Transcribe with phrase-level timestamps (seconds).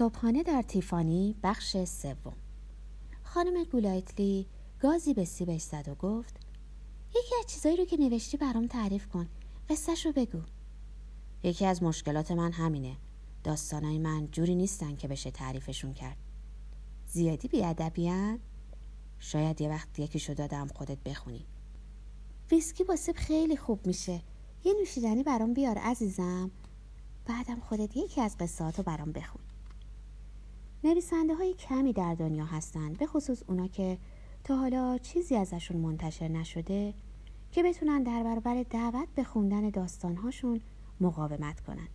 [0.00, 2.36] صبحانه در تیفانی بخش سوم.
[3.22, 4.46] خانم گولایتلی
[4.78, 6.36] گازی به سیبش زد و گفت
[7.10, 9.28] یکی از چیزایی رو که نوشتی برام تعریف کن.
[9.68, 10.40] قصهش رو بگو.
[11.42, 12.96] یکی از مشکلات من همینه.
[13.44, 16.16] داستانای من جوری نیستن که بشه تعریفشون کرد.
[17.06, 18.38] زیادی بیادبیان؟
[19.18, 21.46] شاید یه وقت یکیشو دادم خودت بخونی.
[22.50, 24.22] ویسکی با سیب خیلی خوب میشه.
[24.64, 26.50] یه نوشیدنی برام بیار عزیزم.
[27.26, 29.49] بعدم خودت یکی از قصاتو برام بخون.
[30.84, 33.98] نویسنده های کمی در دنیا هستند به خصوص اونا که
[34.44, 36.94] تا حالا چیزی ازشون منتشر نشده
[37.52, 40.60] که بتونن در برابر دعوت به خوندن داستانهاشون
[41.00, 41.88] مقاومت کنن.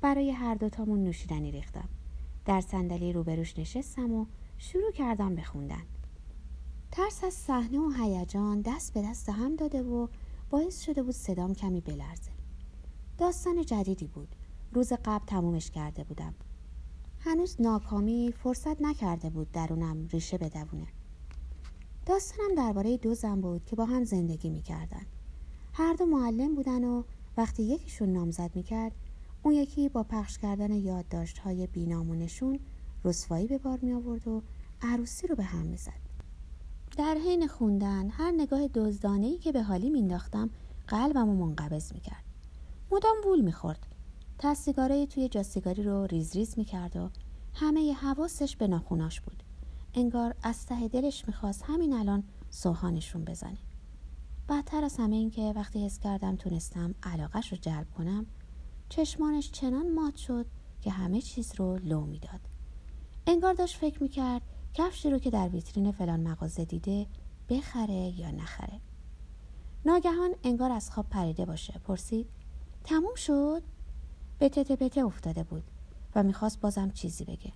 [0.00, 1.88] برای هر دوتامون نوشیدنی ریختم.
[2.44, 4.26] در صندلی روبروش نشستم و
[4.58, 5.82] شروع کردم بخوندن
[6.92, 10.08] ترس از صحنه و هیجان دست به دست هم داده و
[10.50, 12.30] باعث شده بود صدام کمی بلرزه.
[13.18, 14.28] داستان جدیدی بود.
[14.72, 16.34] روز قبل تمومش کرده بودم.
[17.26, 20.86] هنوز ناکامی فرصت نکرده بود درونم ریشه بدونه
[22.06, 25.06] داستانم درباره دو زن بود که با هم زندگی می‌کردن.
[25.72, 27.02] هر دو معلم بودن و
[27.36, 28.92] وقتی یکیشون نامزد می‌کرد
[29.42, 32.58] اون یکی با پخش کردن یادداشت های بینامونشون
[33.04, 34.42] رسوایی به بار می آورد و
[34.82, 36.00] عروسی رو به هم می‌زد.
[36.96, 40.50] در حین خوندن هر نگاه دزدانه ای که به حالی مینداختم
[40.88, 42.24] قلبم رو منقبض می‌کرد.
[42.92, 43.86] مدام وول می‌خورد.
[44.38, 47.10] تستیگاره توی جاسیگاری رو ریز ریز می‌کرد و
[47.54, 49.42] همه حواسش به ناخوناش بود.
[49.94, 53.58] انگار از ته دلش می‌خواست همین الان سوهانشون بزنه.
[54.48, 58.26] بدتر از همه این که وقتی حس کردم تونستم علاقش رو جلب کنم
[58.88, 60.46] چشمانش چنان مات شد
[60.80, 62.40] که همه چیز رو لو می‌داد.
[63.26, 64.42] انگار داشت فکر می‌کرد
[64.74, 67.06] کفشی رو که در ویترین فلان مغازه دیده
[67.48, 68.80] بخره یا نخره.
[69.86, 71.80] ناگهان انگار از خواب پریده باشه.
[71.84, 72.26] پرسید
[72.84, 73.62] تموم شد؟
[74.38, 75.70] به تته پته افتاده بود.
[76.14, 77.52] و می‌خواست بازم چیزی بگه.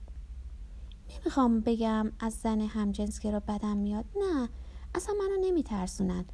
[1.11, 4.05] نمی‌خوام بگم از زن همجنس که را بدم میاد.
[4.17, 4.49] نه
[4.95, 6.25] اصلا منو نمیترسونن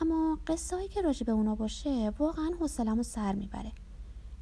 [0.00, 3.72] اما قصه هایی که راجع به اونا باشه واقعا حوصلمو سر می‌بره.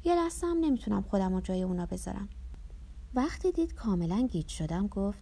[0.03, 2.29] یه لحظه هم نمی‌تونم خودم رو جای اونا بذارم.
[3.13, 5.19] وقتی دید کاملا گیج شدم گفت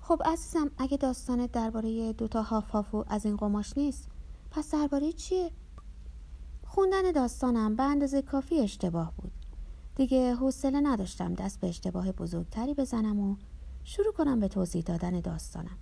[0.00, 4.08] خب عزیزم اگه داستانت درباره دوتا هافافو از این قماش نیست
[4.50, 5.50] پس درباره چیه؟
[6.66, 9.32] خوندن داستانم به اندازه کافی اشتباه بود.
[10.00, 13.36] دیگه حوصله نداشتم دست به اشتباه بزرگتری بزنم و
[13.84, 15.78] شروع کنم به توضیح دادن داستانم.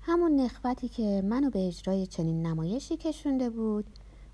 [0.00, 3.84] همون نخوتی که منو به اجرای چنین نمایشی کشونده بود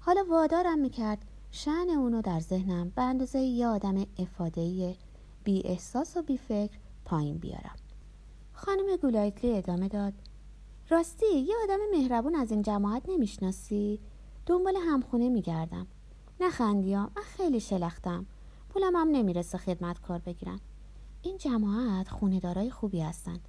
[0.01, 1.19] حالا وادارم می‌کرد
[1.51, 4.97] شعن اونو در ذهنم به اندازه یه آدم افادهی
[5.45, 7.77] بی احساس و بی فکر پایین بیارم.
[8.53, 10.13] خانم گولایتلی ادامه داد
[10.91, 14.01] راستی یه آدم مهربون از این جماعت نمی‌شناسی؟
[14.47, 15.87] دنبال همخونه میگردم.
[16.41, 18.27] نخندیا من خیلی شلختم.
[18.69, 20.61] پولم هم نمی‌رسه خدمت کار بگیرم
[21.23, 23.41] این جماعت خونه دارای خوبی هستن.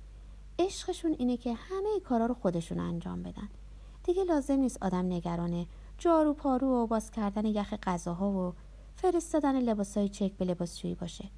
[0.59, 3.50] عشقشون اینه که همه کارا رو خودشون انجام بدن.
[4.03, 8.53] دیگه لازم نیست آدم نگرانه جارو پارو و باز کردن یخ غذاها و
[8.96, 11.29] فرستادن لباسای چک به لباسشویی باشه.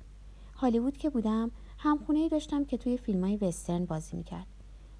[0.56, 4.48] هالیوود که بودم همخونه ای داشتم که توی فیلم های وسترن بازی می‌کرد.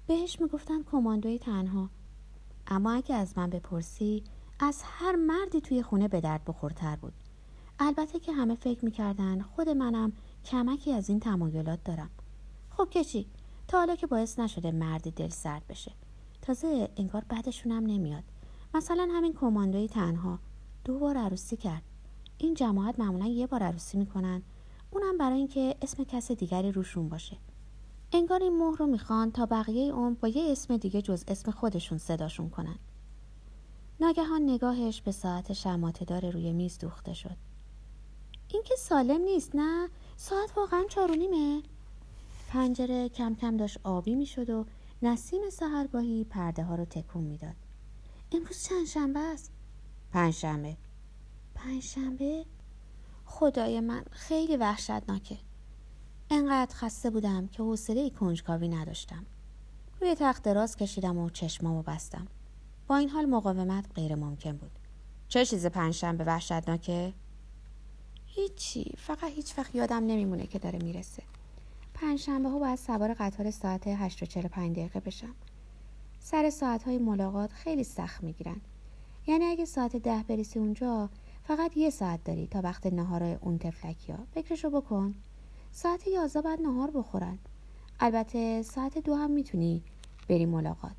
[0.06, 1.90] بهش می‌گفتن کماندوی تنها.
[2.66, 4.24] اما اگه از من بپرسی
[4.60, 7.12] از هر مردی توی خونه به درد بخورتر بود.
[7.82, 10.12] البته که همه فکر می‌کردن خود منم
[10.44, 12.10] کمکی از این تمایلات دارم.
[12.70, 13.26] خب که چی؟
[13.68, 15.92] تا حالا که باعث نشده مردی دل سرد بشه.
[16.42, 18.24] تازه انگار بعدشونم نمیاد.
[18.74, 20.38] مثلا همین کماندوی تنها
[20.84, 21.82] دو بار عروسی کرد.
[22.38, 24.42] این جماعت معمولا یه بار عروسی می‌کنن.
[24.90, 27.36] اونم برای اینکه اسم کس دیگری روشون باشه.
[28.12, 31.98] انگار این مهر رو می‌خوان تا بقیه عمر با یه اسم دیگه جز اسم خودشون
[31.98, 32.78] صداشون کنن.
[34.00, 37.36] ناگهان نگاهش به ساعت شماته روی میز دوخته شد.
[38.52, 41.62] این که سالم نیست نه؟ ساعت واقعا چارونیمه
[42.48, 44.66] پنجره کم کم داشت آبی می‌شد و
[45.02, 47.54] نسیم سهرگاهی پرده ها رو تکون می‌داد.
[48.32, 49.52] امروز چند شنبه است؟
[50.12, 50.76] پنجشنبه
[51.54, 52.44] پنجشنبه
[53.24, 55.38] خدای من خیلی وحشتناکه.
[56.30, 59.26] انقدر خسته بودم که حوصله کنجکاوی نداشتم.
[60.00, 62.26] روی تخت دراز کشیدم و چشمامو بستم.
[62.86, 64.78] با این حال مقاومت غیر ممکن بود.
[65.28, 67.12] چه چیز پنجشنبه وحشتناکه؟
[68.34, 71.22] هیچی فقط هیچ وقت یادم نمیمونه که داره می‌رسه.
[71.94, 75.34] پنجشنبه ها باید سوار قطار ساعت 8 و 45 دقیقه بشم.
[76.20, 78.60] سر ساعت های ملاقات خیلی سخت می‌گیرن.
[79.26, 81.10] یعنی اگه ساعت ده بریسی اونجا
[81.44, 85.14] فقط یه ساعت داری تا وقت نهار اون تفلکی ها فکرشو بکن.
[85.72, 87.38] ساعت یازده بعد نهار بخورن.
[88.00, 89.82] البته ساعت دو هم می‌تونی
[90.28, 90.96] بری ملاقات.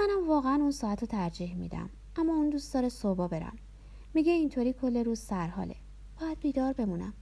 [0.00, 1.90] منم واقعا اون ساعت رو ترجیح میدم.
[2.16, 3.56] اما اون دوست داره صبح برم.
[4.14, 5.76] میگه اینطوری کل روز سرحاله.
[6.20, 7.12] باید بیدار بمونم.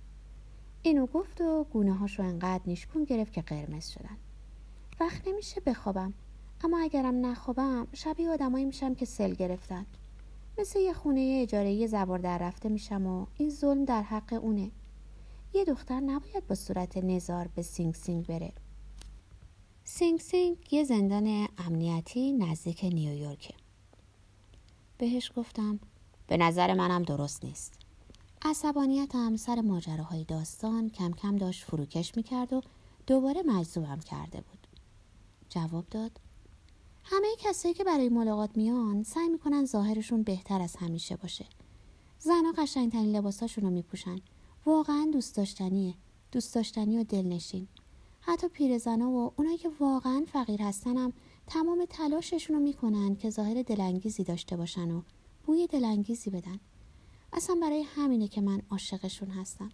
[0.83, 4.17] اینو گفت و گونه هاش رو انقدر نیشکون گرفت که قرمز شدن.
[5.01, 6.15] وقت نمیشه بخوابم.
[6.65, 9.87] اما اگرم نخوابم شبیه آدمایی میشم که سل گرفتن.
[10.59, 14.71] مثل یه خونه اجاره زوار در رفته میشم و این ظلم در حق اونه.
[15.55, 18.53] یه دختر نباید با صورت نزار به سینگ سینگ بره.
[19.85, 23.55] سینگ سینگ یه زندان امنیتی نزدیک نیویورکه.
[24.99, 25.81] بهش گفتم
[26.27, 27.88] به نظر منم درست نیست.
[28.43, 32.61] عصبانیتم سر ماجراهای داستان کم کم داشت فروکش می‌کرد و
[33.07, 34.67] دوباره مجذوبم کرده بود.
[35.49, 36.21] جواب داد
[37.05, 41.45] همه کسایی که برای ملاقات میان سعی می‌کنن ظاهرشون بهتر از همیشه باشه.
[42.19, 44.21] زنها قشنگترین لباساشون رو میپوشن.
[44.67, 45.95] واقعا دوست داشتنیه.
[46.33, 47.69] دوست داشتنی و دلنشین.
[48.21, 51.13] حتی پیرزنا و اونایی که واقعا فقیر هستنم
[51.47, 55.03] تمام تلاششون رو می‌کنن که ظاهر دلانگیزی داشته باشن و
[55.47, 56.61] بوی دلانگیزی بدن.
[57.33, 59.71] اصلا برای همینه که من عاشقشون هستم.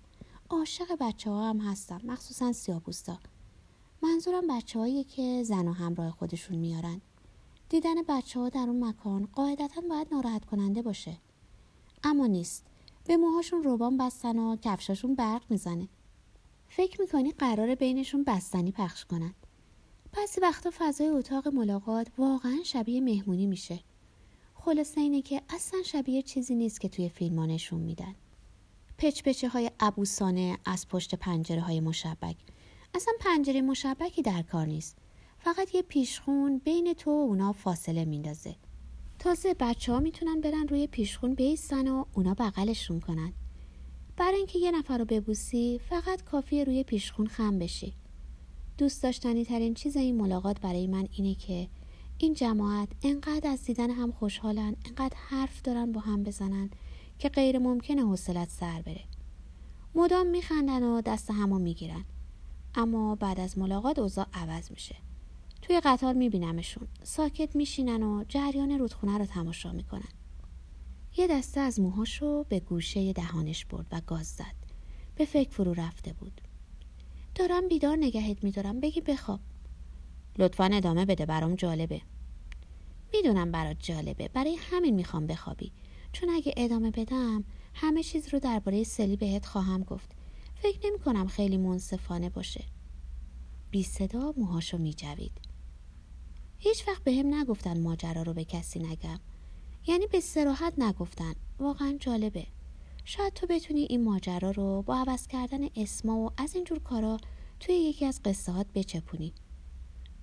[0.51, 3.19] عاشق بچه ها هم هستم مخصوصا سیاپوستا.
[4.03, 7.01] منظورم بچه که زن و همراه خودشون میارن.
[7.69, 11.17] دیدن بچه ها در اون مکان قاعدتا باید ناراحت کننده باشه.
[12.05, 12.65] اما نیست.
[13.05, 15.89] به موهاشون روبان بستن و کفشاشون برق می‌زنه.
[16.69, 19.35] فکر می‌کنی قرار بینشون بستنی پخش کنن.
[20.13, 23.81] بعضی وقتا فضای اتاق ملاقات واقعا شبیه مهمونی میشه.
[24.65, 28.15] خلاصه اینه که اصلا شبیه چیزی نیست که توی فیلم نشون میدن.
[28.99, 32.37] پچپچه های عبوسانه از پشت پنجره های مشبک.
[32.95, 34.97] اصلا پنجره مشبکی در کار نیست.
[35.39, 38.57] فقط یه پیشخون بین تو و اونا فاصله میندازه.
[39.19, 43.33] تازه بچه ها می‌تونن برن روی پیشخون بیستن و اونا بغلشون کنن.
[44.17, 47.95] برای اینکه یه نفر رو ببوسی فقط کافیه روی پیشخون خم بشی.
[48.79, 51.69] دوست داشتنی ترین چیز این ملاقات برای من اینه که
[52.19, 56.71] این جماعت انقدر از دیدن هم خوشحالن انقدر حرف دارن با هم بزنن
[57.19, 59.05] که غیر ممکنه حوصلت سر بره.
[59.95, 62.05] مدام میخندن و دست همو می‌گیرن.
[62.75, 64.97] اما بعد از ملاقات اوضاع عوض میشه.
[65.63, 66.89] توی قطار میبینمشون.
[67.03, 70.09] ساکت میشینن و جریان رودخونه رو تماشا می‌کنن.
[71.17, 74.55] یه دسته از موهاش به گوشه دهانش برد و گاز زد.
[75.17, 76.41] به فکر فرو رفته بود.
[77.35, 78.81] دارم بیدار نگهت میدارم.
[78.81, 79.41] بگی بخواب.
[80.39, 82.01] لطفا ادامه بده برام جالبه.
[83.13, 84.29] می‌دونم برات جالبه.
[84.29, 85.73] برای همین می‌خوام بخوابی.
[86.13, 87.45] چون اگه ادامه بدم
[87.75, 90.11] همه چیز رو درباره سلی بهت خواهم گفت.
[90.55, 92.65] فکر نمی کنم خیلی منصفانه باشه.
[93.71, 95.33] بی صدا موهاشو میجوید.
[96.59, 99.21] هیچ وقت به هم نگفتن ماجرا رو به کسی نگم.
[99.87, 101.35] یعنی به سراحت نگفتن.
[101.59, 102.47] واقعا جالبه.
[103.05, 107.17] شاید تو بتونی این ماجرا رو با عوض کردن اسما و از اینجور کارا
[107.61, 109.33] توی یکی از قصه هات بچپونی.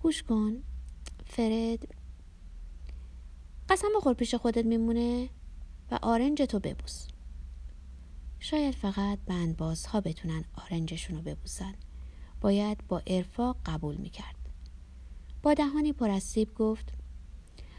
[0.03, 0.63] گوش کن.
[1.25, 1.95] فرد
[3.69, 5.29] قسم بخور پیش خودت میمونه
[5.91, 7.07] و آرنج تو ببوس.
[8.39, 11.73] شاید فقط بندبازها بتونن آرنجشون رو ببوسن.
[12.41, 14.35] باید با ارفاق قبول می‌کرد.
[15.43, 16.93] با دهانی پر از سیب گفت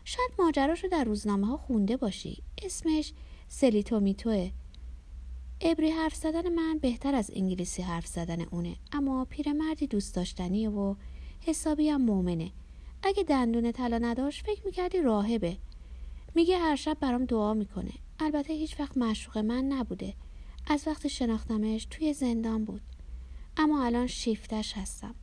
[0.04, 2.42] شاید ماجراش رو در روزنامه ها خونده باشی.
[2.62, 3.12] اسمش
[3.48, 4.50] سلیتومیتوه
[5.60, 10.94] ابری حرف زدن من بهتر از انگلیسی حرف زدن اونه اما پیرمردی دوست داشتنیه و
[11.46, 12.50] حسابی هم مؤمنه.
[13.02, 15.58] اگه دندون طلا نداشت فکر می‌کردی راهبه.
[16.34, 17.92] میگه هر شب برام دعا می‌کنه.
[18.18, 20.14] البته هیچ وقت مشوق من نبوده.
[20.66, 22.82] از وقت شناختمش توی زندان بود.
[23.56, 25.14] اما الان شیفتش هستم.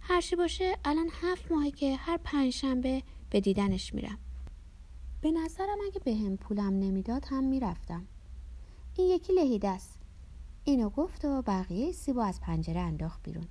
[0.00, 4.18] هرچی باشه الان هفت ماهه که هر پنجشنبه به دیدنش میرم.
[5.20, 8.06] به نظرم اگه به هم پولم نمی‌داد هم می‌رفتم.
[8.96, 9.98] این یکی لهیده است.
[10.64, 13.48] اینو گفت و بقیه سیبو از پنجره انداخت بیرون.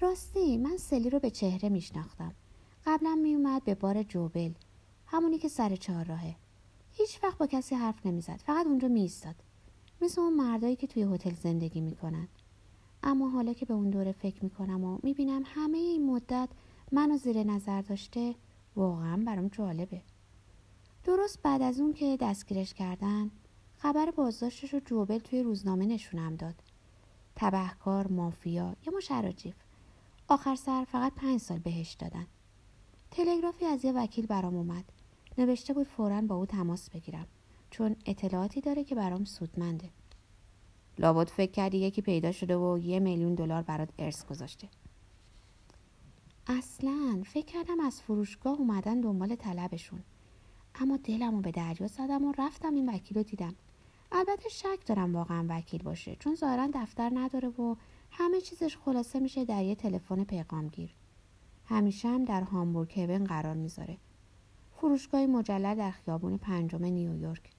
[0.00, 2.34] راستی من سلی رو به چهره میشناختم.
[2.86, 4.52] قبلا میومد به بار جوبل.
[5.06, 6.36] همونی که سر چهار راهه.
[6.90, 8.42] هیچ وقت با کسی حرف نمی‌زد.
[8.46, 9.34] فقط اونجا میایستاد.
[10.00, 12.28] مثل اون مردایی که توی هتل زندگی می‌کنن.
[13.02, 16.48] اما حالا که به اون دوره فکر می‌کنم و می‌بینم همه این مدت
[16.92, 18.34] منو زیر نظر داشته
[18.76, 20.02] واقعا برام جالبه.
[21.04, 23.30] درست بعد از اون که دستگیرش کردن
[23.76, 26.62] خبر بازداشتش رو جوبل توی روزنامه نشونم داد.
[27.36, 29.54] تبهکار مافیا یا مشراجیف
[30.28, 32.26] آخر سر فقط پنج سال بهش دادن.
[33.10, 34.84] تلگرافی از یه وکیل برام اومد.
[35.38, 37.26] نوشته بود فورا با او تماس بگیرم
[37.70, 39.90] چون اطلاعاتی داره که برام سودمنده.
[40.98, 44.68] لابد فکر کردی یکی پیدا شده و یه میلیون دلار برات ارث گذاشته.
[46.46, 50.02] اصلا فکر کردم از فروشگاه اومدن دنبال طلبشون.
[50.74, 53.54] اما دلم رو به دریا زدم و رفتم این وکیل رو دیدم.
[54.12, 57.76] البته شک دارم واقعا وکیل باشه چون ظاهرا دفتر نداره و
[58.10, 60.94] همه چیزش خلاصه میشه در یه تلفن پیغامگیر.
[61.64, 63.96] همیشه هم در هامبورگ هیون قرار می‌ذاره.
[64.76, 67.50] فروشگاه مجلل در خیابون پنجم نیویورک.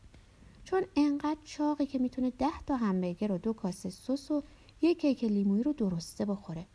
[0.63, 4.43] چون انقدر چاقی که می‌تونه ده تا همبرگر و دو کاسه سس و
[4.81, 6.65] یک کیک لیمویی رو درسته بخوره.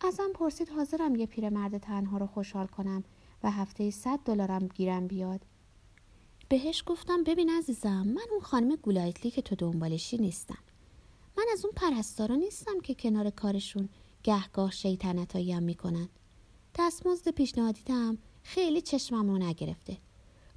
[0.00, 3.04] ازم پرسید حاضرم یه پیرمرد تنها رو خوشحال کنم
[3.42, 5.44] و هفته صد دلارم گیرم بیاد.
[6.48, 10.58] بهش گفتم ببین عزیزم من اون خانم گولایتلی که تو دنبالشی نیستم.
[11.38, 13.88] من از اون پرستارا نیستم که کنار کارشون
[14.22, 16.08] گهگاه شیطنتایی هم می‌کنن.
[16.78, 19.96] دستمزد پیشنهادیتم خیلی چشمم رو نگرفته.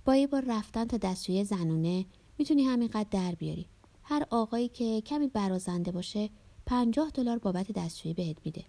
[0.05, 2.05] با یه بار رفتن تا دستشوی زنونه
[2.37, 3.65] می‌تونی همینقدر در بیاری.
[4.03, 6.29] هر آقایی که کمی برازنده باشه
[6.65, 8.65] پنجاه دلار بابت دستشویی بهت میده.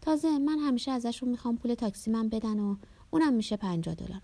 [0.00, 2.76] تازه من همیشه ازشون می‌خوام پول تاکسی من بدن و
[3.10, 4.20] اونم میشه پنجاه دلار.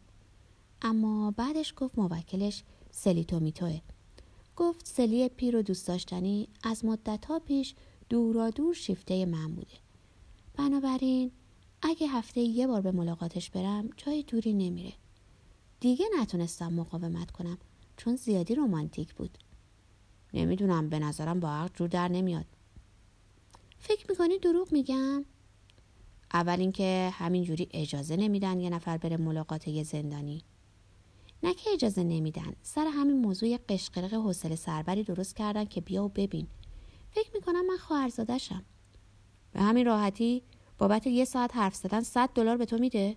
[0.82, 3.80] اما بعدش گفت موکلش سلیتو میتوه
[4.56, 7.74] گفت سلی پیر و دوست داشتنی از مدت ها پیش
[8.08, 9.76] دورا دور شیفته من بوده.
[10.56, 11.30] بنابراین
[11.82, 14.92] اگه هفته یه بار به ملاقاتش برم جای دوری نمیره.
[15.80, 17.58] دیگه نتونستم مقاومت کنم
[17.96, 19.38] چون زیادی رومانتیک بود.
[20.34, 22.46] نمی‌دونم به نظرم با عقل جور در نمیاد.
[23.78, 25.24] فکر می‌کنی دروغ میگم؟
[26.32, 30.42] اول اینکه همینجوری اجازه نمیدن یه نفر بره ملاقات یه زندانی.
[31.42, 32.52] نه که اجازه نمیدن.
[32.62, 36.46] سر همین موضوع یه قشقرق حوصله سربری درست کردن که بیا و ببین.
[37.10, 38.64] فکر می‌کنم من خواهرزادشم
[39.52, 40.42] به همین راحتی
[40.78, 43.16] بابت یه ساعت حرف زدن صد دلار به تو میده؟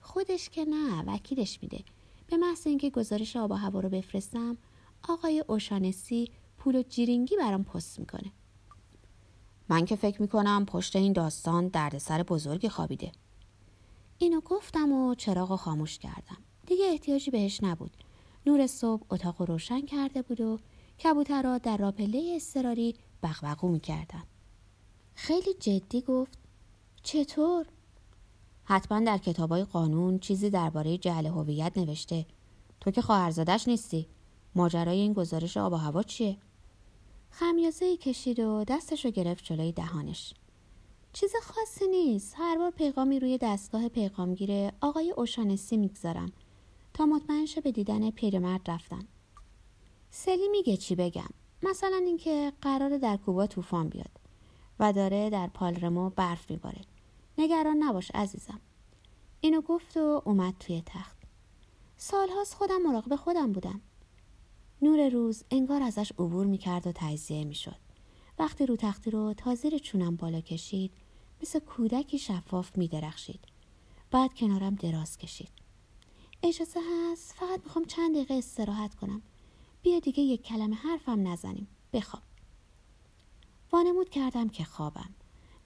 [0.00, 1.84] خودش که نه وکیلش میده.
[2.26, 4.58] به محض اینکه گزارش آب و هوا رو بفرستم
[5.08, 8.32] آقای اوشانسی پول و جیرینگی برام پست می‌کنه.
[9.68, 13.12] من که فکر می‌کنم پشت این داستان دردسر بزرگی خوابیده.
[14.18, 16.36] اینو گفتم و چراغ خاموش کردم.
[16.70, 17.90] دیگه احتیاجی بهش نبود.
[18.46, 20.58] نور صبح اتاق روشن کرده بود و
[21.02, 24.22] کبوترها در راپله استراری بغبغو می‌کردن.
[25.14, 26.38] خیلی جدی گفت
[27.02, 27.66] چطور؟
[28.64, 32.26] حتما در کتابای قانون چیزی درباره جهل هویت نوشته.
[32.80, 34.06] تو که خواهرزادش نیستی.
[34.54, 36.36] ماجرای این گزارش آب و هوا چیه؟
[37.30, 40.34] خمیازه ای کشید و دستش رو گرفت جلوی دهانش.
[41.12, 42.34] چیز خاصی نیست.
[42.38, 46.32] هر بار پیغامی روی دستگاه پیغامگیر آقای اوشانسی می‌گذارم.
[46.94, 49.08] تا مطمئن شه به دیدن پیرمرد رفتن.
[50.10, 51.28] سلی میگه چی بگم.
[51.62, 54.20] مثلا اینکه قراره در کوبا طوفان بیاد
[54.78, 56.80] و داره در پالرمو برف میباره.
[57.38, 58.60] نگران نباش عزیزم.
[59.40, 61.16] اینو گفت و اومد توی تخت.
[61.96, 63.80] سالهاست خودم مراقب خودم بودم.
[64.82, 67.76] نور روز انگار ازش عبور می‌کرد و تجزیه می‌شد.
[68.38, 70.92] وقتی رو تختی رو تا زیر چونم بالا کشید
[71.42, 73.40] مثل کودکی شفاف میدرخشید.
[74.10, 75.59] بعد کنارم دراز کشید.
[76.42, 79.22] اجازه هست؟ فقط می‌خوام چند دقیقه استراحت کنم.
[79.82, 81.68] بیا دیگه یک کلمه حرفم نزنیم.
[81.92, 82.22] بخواب.
[83.72, 85.14] وانمود کردم که خوابم.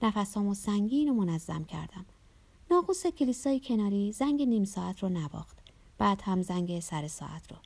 [0.01, 2.05] نفسامو سنگین و منظم کردم.
[2.71, 5.57] ناقوس کلیسای کناری زنگ نیم ساعت رو نواخت.
[5.97, 7.57] بعد هم زنگ سر ساعت رو.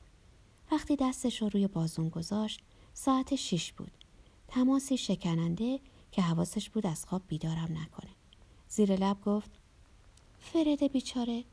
[0.72, 2.60] وقتی دستش رو روی بازون گذاشت
[2.92, 3.92] ساعت شیش بود.
[4.48, 5.80] تماسی شکننده
[6.12, 8.10] که حواسش بود از خواب بیدارم نکنه.
[8.68, 9.50] زیر لب گفت
[10.38, 11.44] فرده بیچاره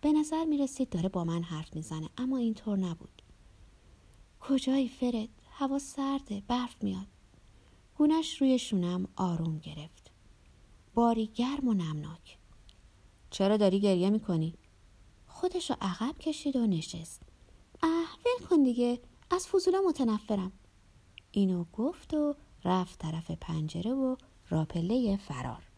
[0.00, 3.22] به نظر می رسید داره با من حرف می‌زنه اما اینطور نبود.
[4.40, 7.06] کجایی فرد؟ هوا سرده برف میاد.
[7.96, 10.10] گونش روی شونم آروم گرفت.
[10.94, 12.38] باری گرم و نمناک.
[13.30, 14.54] چرا داری گریه می‌کنی؟
[15.26, 17.22] خودش رو عقب کشید و نشست.
[17.82, 20.52] اه ول کن دیگه از فضولا متنفرم.
[21.30, 24.16] اینو گفت و رفت طرف پنجره و
[24.50, 25.69] راپله فرار.